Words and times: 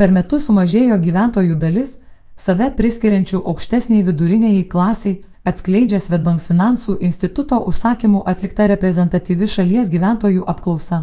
Per 0.00 0.08
metus 0.16 0.46
sumažėjo 0.48 0.96
gyventojų 0.96 1.58
dalis, 1.60 1.98
save 2.32 2.70
priskiriančių 2.76 3.42
aukštesniai 3.50 4.00
viduriniai 4.06 4.62
klasiai, 4.64 5.18
atskleidžia 5.44 5.98
Svetbank 6.00 6.40
finansų 6.40 6.94
instituto 7.04 7.58
užsakymų 7.68 8.22
atlikta 8.32 8.64
reprezentatyvi 8.72 9.48
šalies 9.54 9.90
gyventojų 9.92 10.46
apklausa. 10.48 11.02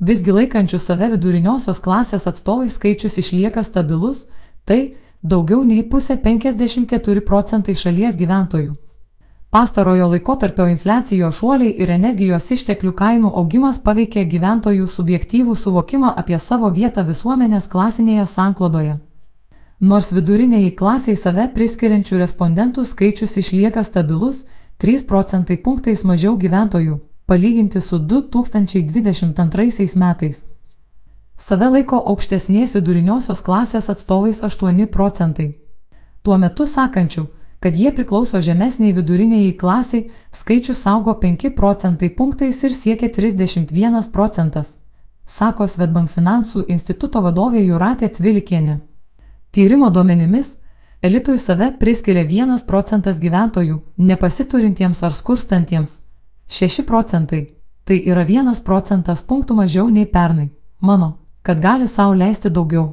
Visgi 0.00 0.32
laikančių 0.32 0.80
save 0.80 1.10
viduriniosios 1.12 1.82
klasės 1.84 2.24
atstovai 2.30 2.70
skaičius 2.72 3.20
išlieka 3.20 3.60
stabilus, 3.68 4.24
tai 4.64 4.96
daugiau 5.20 5.60
nei 5.60 5.84
pusė 5.84 6.16
54 6.16 7.26
procentai 7.28 7.76
šalies 7.76 8.16
gyventojų. 8.16 8.72
Pastarojo 9.54 10.08
laikotarpio 10.08 10.66
infliacijos 10.66 11.36
šuoliai 11.38 11.76
ir 11.82 11.90
energijos 11.94 12.48
išteklių 12.50 12.90
kainų 12.98 13.28
augimas 13.40 13.76
paveikė 13.84 14.24
gyventojų 14.32 14.88
subjektyvų 14.90 15.54
suvokimą 15.54 16.08
apie 16.22 16.38
savo 16.42 16.70
vietą 16.74 17.04
visuomenės 17.06 17.68
klasinėje 17.74 18.24
sanklodoje. 18.32 18.96
Nors 19.90 20.10
viduriniai 20.16 20.72
klasiai 20.80 21.14
save 21.20 21.44
priskiriančių 21.54 22.18
respondentų 22.24 22.82
skaičius 22.94 23.36
išlieka 23.44 23.84
stabilus, 23.86 24.42
3 24.82 25.06
procentai 25.12 25.56
punktais 25.68 26.02
mažiau 26.02 26.34
gyventojų, 26.34 26.98
palyginti 27.30 27.80
su 27.80 28.02
2022 28.02 29.94
metais. 30.02 30.44
Save 31.38 31.70
laiko 31.76 32.02
aukštesnės 32.02 32.74
viduriniosios 32.74 33.38
klasės 33.38 33.86
atstovais 33.88 34.42
8 34.42 34.86
procentai. 34.90 35.48
Tuo 36.26 36.42
metu 36.42 36.66
sakančių, 36.66 37.28
kad 37.64 37.76
jie 37.76 37.94
priklauso 37.96 38.40
žemesniai 38.44 38.92
viduriniai 38.92 39.52
klasiai, 39.56 40.10
skaičius 40.36 40.82
augo 40.86 41.14
5 41.20 41.54
procentai 41.56 42.10
punktais 42.16 42.58
ir 42.62 42.72
siekia 42.76 43.08
31 43.08 44.10
procentas, 44.12 44.74
sako 45.24 45.64
Svetbank 45.64 46.10
finansų 46.12 46.66
instituto 46.68 47.22
vadovė 47.24 47.62
Juratė 47.64 48.10
Cvilikienė. 48.12 48.74
Tyrimo 49.50 49.88
duomenimis, 49.90 50.58
elitui 51.00 51.38
save 51.38 51.70
priskiria 51.80 52.26
1 52.28 52.66
procentas 52.68 53.16
gyventojų, 53.22 53.78
nepasiturintiems 53.96 55.00
ar 55.02 55.16
skurstantiems- 55.16 56.00
6 56.58 56.84
procentai. 56.84 57.46
Tai 57.84 57.96
yra 57.96 58.26
1 58.28 58.60
procentas 58.60 59.22
punktų 59.22 59.56
mažiau 59.56 59.88
nei 59.88 60.04
pernai. 60.04 60.50
Mano, 60.80 61.16
kad 61.42 61.62
gali 61.62 61.88
savo 61.88 62.12
leisti 62.12 62.50
daugiau. 62.50 62.92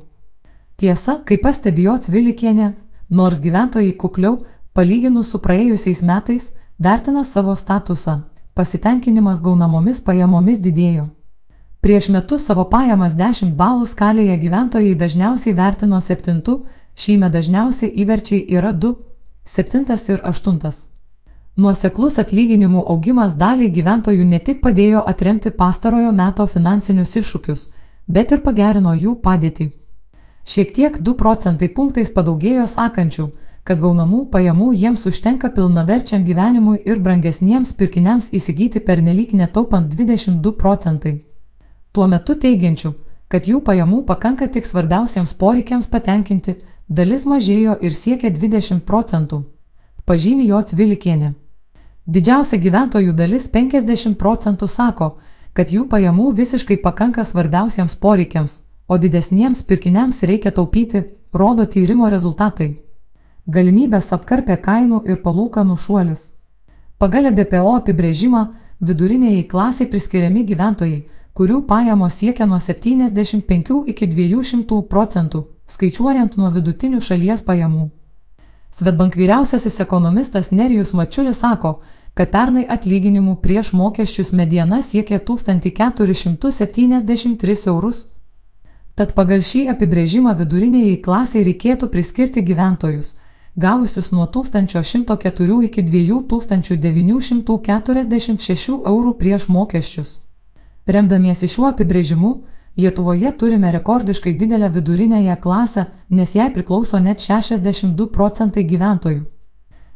Tiesa, 0.78 1.20
kaip 1.26 1.44
pastebėjo 1.44 1.98
Cvilikienė, 2.08 2.74
nors 3.10 3.42
gyventojai 3.42 3.98
kukliau, 3.98 4.46
palyginus 4.74 5.32
su 5.32 5.40
praėjusiais 5.40 6.04
metais, 6.04 6.52
vertina 6.80 7.24
savo 7.24 7.56
statusą, 7.56 8.22
pasitenkinimas 8.56 9.42
gaunamomis 9.42 10.02
pajamomis 10.06 10.62
didėjo. 10.64 11.08
Prieš 11.82 12.12
metus 12.14 12.46
savo 12.46 12.68
pajamas 12.70 13.16
10 13.18 13.56
balų 13.58 13.88
skalėje 13.90 14.38
gyventojai 14.44 14.94
dažniausiai 14.96 15.56
vertino 15.58 15.98
7, 16.02 16.42
šįme 16.96 17.30
dažniausiai 17.34 17.92
įverčiai 18.04 18.46
yra 18.58 18.72
2, 18.72 18.96
7 19.46 19.86
ir 20.14 20.22
8. 20.32 20.60
Nuoseklus 21.58 22.20
atlyginimų 22.22 22.86
augimas 22.88 23.34
daliai 23.36 23.72
gyventojų 23.74 24.24
ne 24.26 24.40
tik 24.40 24.62
padėjo 24.62 25.02
atremti 25.06 25.52
pastarojo 25.52 26.12
meto 26.16 26.46
finansinius 26.48 27.16
iššūkius, 27.20 27.68
bet 28.08 28.32
ir 28.32 28.40
pagerino 28.46 28.94
jų 28.96 29.18
padėtį. 29.26 29.72
Šiek 30.46 30.72
tiek 30.74 31.02
2 31.02 31.18
procentai 31.18 31.68
punktais 31.70 32.14
padaugėjo 32.14 32.68
sakančių, 32.70 33.28
kad 33.64 33.82
gaunamų 33.82 34.26
pajamų 34.34 34.72
jiems 34.74 35.06
užtenka 35.06 35.52
pilnaverčiam 35.54 36.24
gyvenimui 36.26 36.80
ir 36.86 37.00
brangesniems 37.00 37.76
pirkiniams 37.78 38.32
įsigyti 38.34 38.82
pernelyg 38.82 39.36
netaupant 39.38 39.94
22 39.94 40.56
procentai. 40.58 41.14
Tuo 41.92 42.08
metu 42.08 42.36
teigiančių, 42.36 42.94
kad 43.30 43.48
jų 43.48 43.62
pajamų 43.68 44.04
pakanka 44.08 44.48
tik 44.48 44.66
svarbiausiems 44.66 45.36
poreikiams 45.38 45.92
patenkinti, 45.94 46.58
dalis 46.90 47.28
mažėjo 47.30 47.78
ir 47.86 47.94
siekia 47.94 48.34
20 48.34 48.82
procentų. 48.88 49.44
Pažymė 50.06 50.50
jo 50.50 50.62
Tvilikienė. 50.74 51.34
Didžiausia 52.08 52.58
gyventojų 52.58 53.14
dalis 53.14 53.46
50 53.48 54.18
procentų 54.18 54.68
sako, 54.68 55.14
kad 55.54 55.70
jų 55.70 55.86
pajamų 55.88 56.32
visiškai 56.34 56.82
pakanka 56.82 57.24
svarbiausiems 57.24 57.96
poreikiams, 57.96 58.64
o 58.88 58.98
didesniems 58.98 59.62
pirkiniams 59.64 60.24
reikia 60.24 60.52
taupyti, 60.52 61.04
rodo 61.32 61.68
tyrimo 61.70 62.10
rezultatai 62.10 62.74
galimybės 63.48 64.12
apkarpė 64.14 64.58
kainų 64.62 65.04
ir 65.10 65.22
palūkanų 65.24 65.78
šuolis. 65.78 66.34
Pagal 66.98 67.32
BPO 67.34 67.76
apibrėžimą 67.80 68.48
viduriniai 68.82 69.48
klasiai 69.48 69.90
priskiriami 69.90 70.44
gyventojai, 70.46 71.08
kurių 71.34 71.66
pajamos 71.66 72.14
siekia 72.20 72.46
nuo 72.46 72.60
75 72.60 73.84
iki 73.88 74.08
200 74.08 74.82
procentų, 74.90 75.48
skaičiuojant 75.68 76.38
nuo 76.38 76.50
vidutinių 76.54 77.02
šalies 77.02 77.42
pajamų. 77.48 77.90
Svetbank 78.72 79.16
vyriausiasis 79.18 79.80
ekonomistas 79.84 80.52
Nerijus 80.52 80.94
Mačiulis 80.94 81.40
sako, 81.40 81.82
kad 82.14 82.32
pernai 82.32 82.66
atlyginimų 82.68 83.36
prieš 83.44 83.74
mokesčius 83.74 84.32
mediena 84.32 84.82
siekia 84.82 85.20
1473 85.20 87.68
eurus. 87.68 88.08
Tad 88.96 89.14
pagal 89.16 89.42
šį 89.42 89.68
apibrėžimą 89.74 90.36
viduriniai 90.40 91.02
klasiai 91.04 91.44
reikėtų 91.48 91.88
priskirti 91.92 92.42
gyventojus, 92.44 93.16
gavusius 93.56 94.12
nuo 94.12 94.26
1104 94.26 95.64
iki 95.66 95.84
2946 95.84 98.84
eurų 98.94 99.14
prieš 99.18 99.48
mokesčius. 99.48 100.20
Remdamiesi 100.88 101.48
šiuo 101.48 101.68
apibrėžimu, 101.72 102.36
Lietuvoje 102.78 103.32
turime 103.38 103.72
rekordiškai 103.72 104.32
didelę 104.40 104.70
vidurinėje 104.72 105.36
klasę, 105.44 105.86
nes 106.10 106.36
jai 106.36 106.48
priklauso 106.54 107.00
net 107.04 107.20
62 107.20 108.08
procentai 108.08 108.64
gyventojų. 108.64 109.26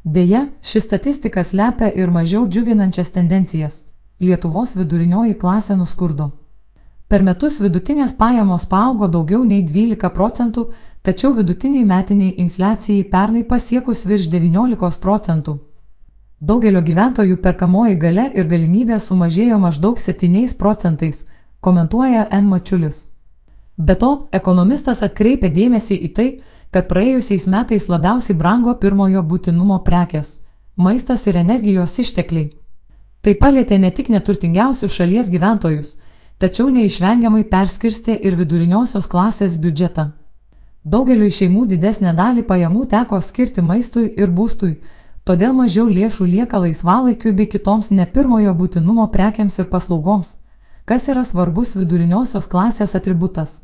Deja, 0.03 0.47
ši 0.61 0.81
statistika 0.83 1.43
slepia 1.43 1.87
ir 1.95 2.11
mažiau 2.11 2.43
džiuginančias 2.47 3.13
tendencijas. 3.15 3.85
Lietuvos 4.19 4.75
vidurinioji 4.75 5.37
klasė 5.39 5.77
nuskurdo. 5.79 6.31
Per 7.07 7.23
metus 7.23 7.61
vidutinės 7.63 8.17
pajamos 8.19 8.67
paaugo 8.67 9.07
daugiau 9.07 9.45
nei 9.45 9.63
12 9.63 10.11
procentų, 10.11 10.67
tačiau 11.05 11.33
vidutiniai 11.37 11.85
metiniai 11.85 12.35
infliacijai 12.41 13.03
pernai 13.13 13.43
pasiekus 13.43 14.05
virš 14.09 14.29
19 14.33 14.99
procentų. 15.03 15.59
Daugelio 16.41 16.81
gyventojų 16.81 17.37
perkamoji 17.43 17.95
gale 18.01 18.25
ir 18.33 18.49
galimybė 18.49 18.97
sumažėjo 18.99 19.59
maždaug 19.61 20.01
7 20.01 20.57
procentais, 20.57 21.27
komentuoja 21.61 22.25
N. 22.31 22.49
Mačiulis. 22.49 23.05
Be 23.77 23.95
to, 23.95 24.27
ekonomistas 24.31 25.03
atkreipė 25.03 25.49
dėmesį 25.53 25.99
į 26.07 26.09
tai, 26.17 26.27
kad 26.73 26.89
praėjusiais 26.89 27.47
metais 27.47 27.87
labiausiai 27.87 28.35
brango 28.35 28.73
pirmojo 28.81 29.21
būtinumo 29.23 29.79
prekes- 29.85 30.39
maistas 30.85 31.27
ir 31.27 31.37
energijos 31.37 31.99
ištekliai. 31.99 32.51
Tai 33.21 33.33
palėtė 33.33 33.79
ne 33.79 33.91
tik 33.91 34.09
neturtingiausius 34.09 34.91
šalies 34.91 35.29
gyventojus, 35.29 35.95
tačiau 36.39 36.69
neišvengiamai 36.69 37.43
perskirstė 37.43 38.19
ir 38.21 38.35
viduriniosios 38.35 39.07
klasės 39.07 39.57
biudžetą. 39.57 40.24
Daugeliu 40.85 41.31
šeimų 41.33 41.63
didesnę 41.65 42.11
dalį 42.13 42.43
pajamų 42.45 42.83
teko 42.89 43.17
skirti 43.27 43.61
maistui 43.65 44.03
ir 44.21 44.29
būstui, 44.29 44.75
todėl 45.25 45.55
mažiau 45.57 45.87
lėšų 45.89 46.27
lieka 46.29 46.59
laisvalaikiu 46.61 47.33
bei 47.33 47.47
kitoms 47.49 47.89
ne 47.89 48.05
pirmojo 48.05 48.53
būtinumo 48.59 49.07
prekiams 49.15 49.57
ir 49.57 49.65
paslaugoms, 49.71 50.35
kas 50.85 51.07
yra 51.09 51.23
svarbus 51.25 51.73
viduriniosios 51.79 52.45
klasės 52.51 52.93
atributas. 53.01 53.63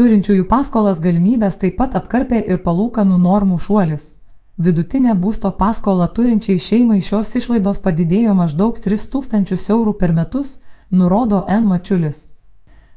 Turinčiųjų 0.00 0.48
paskolas 0.48 1.04
galimybės 1.04 1.60
taip 1.60 1.76
pat 1.82 2.00
apkarpė 2.00 2.40
ir 2.40 2.64
palūkanų 2.64 3.20
normų 3.28 3.60
šuolis. 3.68 4.14
Vidutinė 4.56 5.20
būsto 5.20 5.52
paskola 5.52 6.08
turinčiai 6.08 6.56
šeimai 6.56 7.02
šios 7.04 7.36
išlaidos 7.36 7.84
padidėjo 7.84 8.32
maždaug 8.40 8.80
3000 8.88 9.68
eurų 9.76 9.98
per 10.00 10.16
metus, 10.16 10.60
nurodo 10.90 11.44
N. 11.44 11.68
Mačiulis. 11.68 12.24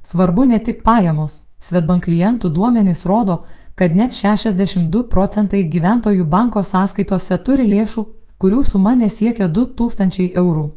Svarbu 0.08 0.48
ne 0.48 0.64
tik 0.64 0.86
pajamos, 0.88 1.42
Svetbank 1.62 2.08
klientų 2.08 2.50
duomenys 2.50 3.06
rodo, 3.06 3.44
kad 3.76 3.96
net 3.96 4.18
62 4.18 5.04
procentai 5.10 5.64
gyventojų 5.70 6.26
banko 6.26 6.64
sąskaitose 6.66 7.38
turi 7.46 7.68
lėšų, 7.70 8.06
kurių 8.42 8.64
suma 8.66 8.96
nesiekia 8.98 9.48
2000 9.48 10.34
eurų. 10.42 10.68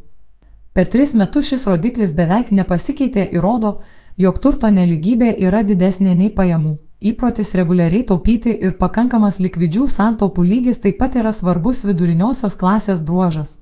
Per 0.75 0.87
tris 0.93 1.13
metus 1.13 1.49
šis 1.49 1.65
rodiklis 1.65 2.13
beveik 2.13 2.51
nepasikeitė 2.51 3.29
ir 3.31 3.41
rodo, 3.41 3.79
jog 4.17 4.39
turto 4.43 4.69
neligybė 4.69 5.35
yra 5.47 5.63
didesnė 5.63 6.15
nei 6.15 6.29
pajamų. 6.29 6.77
Įprotis 7.05 7.53
reguliariai 7.55 8.05
taupyti 8.07 8.53
ir 8.67 8.77
pakankamas 8.79 9.39
likvidžių 9.43 9.87
santaupų 9.91 10.43
lygis 10.43 10.79
taip 10.83 10.97
pat 10.99 11.15
yra 11.19 11.33
svarbus 11.33 11.83
viduriniosios 11.87 12.55
klasės 12.59 13.01
bruožas. 13.01 13.59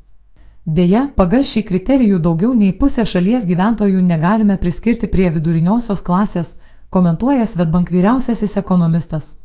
Deja, 0.65 1.07
pagal 1.15 1.43
šį 1.43 1.63
kriterijų 1.67 2.19
daugiau 2.23 2.53
nei 2.55 2.71
pusė 2.71 3.03
šalies 3.05 3.43
gyventojų 3.45 4.01
negalime 4.01 4.55
priskirti 4.57 5.09
prie 5.11 5.27
viduriniosios 5.33 5.99
klasės, 6.01 6.53
komentuoja 6.93 7.45
Svetbank 7.49 7.89
vyriausiasis 7.91 8.57
ekonomistas. 8.61 9.37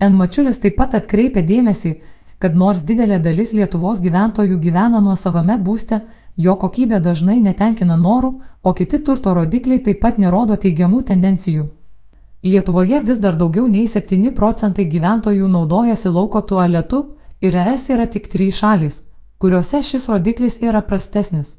N. 0.00 0.12
Mačiulis 0.14 0.60
taip 0.62 0.76
pat 0.78 0.94
atkreipia 0.94 1.42
dėmesį, 1.42 1.94
kad 2.38 2.54
nors 2.54 2.82
didelė 2.84 3.18
dalis 3.24 3.54
Lietuvos 3.56 4.02
gyventojų 4.04 4.58
gyvena 4.60 5.00
nuo 5.00 5.16
savame 5.16 5.56
būste, 5.68 6.00
jo 6.36 6.54
kokybė 6.60 7.00
dažnai 7.00 7.38
netenkina 7.40 7.96
norų, 7.96 8.32
o 8.62 8.74
kiti 8.76 9.00
turto 9.02 9.34
rodikliai 9.34 9.82
taip 9.82 10.00
pat 10.04 10.20
nerodo 10.22 10.56
teigiamų 10.60 11.02
tendencijų. 11.10 11.66
Lietuvoje 12.46 13.00
vis 13.02 13.18
dar 13.18 13.34
daugiau 13.34 13.66
nei 13.66 13.86
7 13.90 14.34
procentai 14.36 14.84
gyventojų 14.86 15.48
naudojasi 15.48 16.12
lauko 16.12 16.42
tualetu 16.42 17.02
ir 17.40 17.56
ES 17.56 17.88
yra 17.96 18.06
tik 18.06 18.28
3 18.32 18.52
šalis, 18.60 19.02
kuriuose 19.38 19.82
šis 19.82 20.06
rodiklis 20.12 20.60
yra 20.62 20.84
prastesnis. 20.84 21.56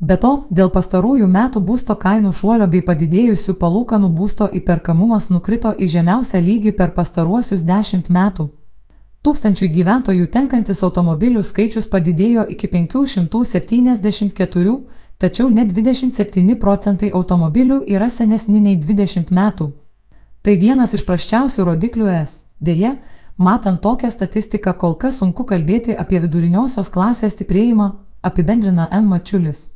Be 0.00 0.16
to, 0.16 0.46
dėl 0.48 0.70
pastarųjų 0.72 1.26
metų 1.28 1.60
būsto 1.60 1.92
kainų 2.00 2.30
šuolio 2.32 2.64
bei 2.72 2.80
padidėjusių 2.80 3.52
palūkanų 3.60 4.08
būsto 4.16 4.46
įperkamumas 4.48 5.26
nukrito 5.28 5.74
į 5.76 5.88
žemiausią 5.94 6.38
lygį 6.40 6.70
per 6.78 6.94
pastaruosius 6.96 7.66
10 7.68 8.08
metų. 8.08 8.46
Tūkstančių 9.20 9.66
gyventojų 9.74 10.30
tenkantis 10.32 10.78
automobilių 10.86 11.42
skaičius 11.44 11.90
padidėjo 11.92 12.46
iki 12.54 12.70
574, 12.72 14.72
tačiau 15.20 15.50
net 15.52 15.74
27 15.76 16.56
procentai 16.62 17.10
automobilių 17.12 17.82
yra 17.84 18.08
senesni 18.08 18.60
nei 18.60 18.78
20 18.80 19.28
metų. 19.28 19.66
Tai 20.40 20.54
vienas 20.56 20.96
iš 20.96 21.04
praščiausių 21.04 21.66
rodiklių 21.68 22.06
es. 22.22 22.38
Deja, 22.56 22.94
matant 23.36 23.82
tokią 23.84 24.08
statistiką 24.08 24.72
kol 24.80 24.96
kas 24.96 25.20
sunku 25.20 25.44
kalbėti 25.44 25.92
apie 25.92 26.22
viduriniosios 26.24 26.88
klasės 26.88 27.36
stiprėjimą, 27.36 27.90
apibendrina 28.24 28.88
N. 28.88 29.12
Mačiulis. 29.12 29.68